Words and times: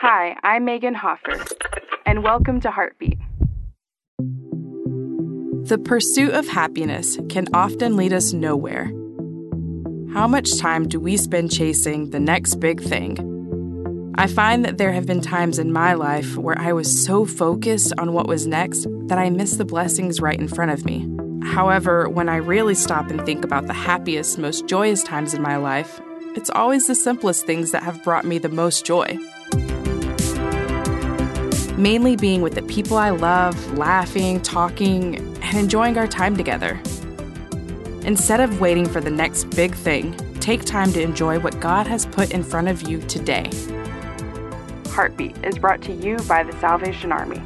Hi, 0.00 0.36
I'm 0.42 0.66
Meagan 0.66 0.94
Hofer, 0.94 1.42
and 2.04 2.22
welcome 2.22 2.60
to 2.60 2.70
Heartbeat. 2.70 3.18
The 5.68 5.80
pursuit 5.82 6.34
of 6.34 6.46
happiness 6.46 7.16
can 7.30 7.46
often 7.54 7.96
lead 7.96 8.12
us 8.12 8.34
nowhere. 8.34 8.92
How 10.12 10.28
much 10.28 10.58
time 10.58 10.86
do 10.86 11.00
we 11.00 11.16
spend 11.16 11.50
chasing 11.50 12.10
the 12.10 12.20
next 12.20 12.56
big 12.56 12.82
thing? 12.82 14.12
I 14.18 14.26
find 14.26 14.66
that 14.66 14.76
there 14.76 14.92
have 14.92 15.06
been 15.06 15.22
times 15.22 15.58
in 15.58 15.72
my 15.72 15.94
life 15.94 16.36
where 16.36 16.58
I 16.58 16.74
was 16.74 17.02
so 17.04 17.24
focused 17.24 17.94
on 17.96 18.12
what 18.12 18.28
was 18.28 18.46
next 18.46 18.86
that 19.06 19.16
I 19.16 19.30
missed 19.30 19.56
the 19.56 19.64
blessings 19.64 20.20
right 20.20 20.38
in 20.38 20.46
front 20.46 20.72
of 20.72 20.84
me. 20.84 21.08
However, 21.42 22.06
when 22.10 22.28
I 22.28 22.36
really 22.36 22.74
stop 22.74 23.08
and 23.08 23.24
think 23.24 23.46
about 23.46 23.66
the 23.66 23.72
happiest, 23.72 24.36
most 24.36 24.66
joyous 24.66 25.02
times 25.02 25.32
in 25.32 25.40
my 25.40 25.56
life, 25.56 26.02
it's 26.34 26.50
always 26.50 26.86
the 26.86 26.94
simplest 26.94 27.46
things 27.46 27.70
that 27.70 27.82
have 27.82 28.04
brought 28.04 28.26
me 28.26 28.36
the 28.36 28.50
most 28.50 28.84
joy. 28.84 29.18
Mainly 31.76 32.16
being 32.16 32.40
with 32.40 32.54
the 32.54 32.62
people 32.62 32.96
I 32.96 33.10
love, 33.10 33.76
laughing, 33.76 34.40
talking, 34.40 35.16
and 35.42 35.58
enjoying 35.58 35.98
our 35.98 36.06
time 36.06 36.34
together. 36.34 36.80
Instead 38.02 38.40
of 38.40 38.62
waiting 38.62 38.88
for 38.88 39.02
the 39.02 39.10
next 39.10 39.44
big 39.50 39.74
thing, 39.74 40.16
take 40.40 40.64
time 40.64 40.90
to 40.94 41.02
enjoy 41.02 41.38
what 41.38 41.60
God 41.60 41.86
has 41.86 42.06
put 42.06 42.30
in 42.30 42.42
front 42.42 42.68
of 42.68 42.88
you 42.88 43.02
today. 43.02 43.50
Heartbeat 44.88 45.36
is 45.44 45.58
brought 45.58 45.82
to 45.82 45.92
you 45.92 46.16
by 46.20 46.44
the 46.44 46.52
Salvation 46.60 47.12
Army. 47.12 47.42